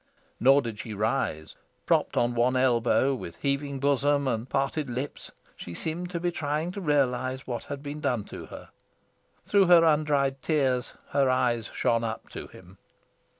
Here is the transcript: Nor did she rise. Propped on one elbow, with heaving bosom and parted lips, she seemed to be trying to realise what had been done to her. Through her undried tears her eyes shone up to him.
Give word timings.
Nor 0.39 0.63
did 0.63 0.79
she 0.79 0.95
rise. 0.95 1.55
Propped 1.85 2.17
on 2.17 2.33
one 2.33 2.55
elbow, 2.55 3.13
with 3.13 3.35
heaving 3.35 3.79
bosom 3.79 4.27
and 4.27 4.49
parted 4.49 4.89
lips, 4.89 5.29
she 5.55 5.75
seemed 5.75 6.09
to 6.09 6.19
be 6.19 6.31
trying 6.31 6.71
to 6.71 6.81
realise 6.81 7.45
what 7.45 7.65
had 7.65 7.83
been 7.83 7.99
done 7.99 8.23
to 8.23 8.47
her. 8.47 8.69
Through 9.45 9.67
her 9.67 9.83
undried 9.83 10.41
tears 10.41 10.95
her 11.09 11.29
eyes 11.29 11.67
shone 11.67 12.03
up 12.03 12.29
to 12.29 12.47
him. 12.47 12.79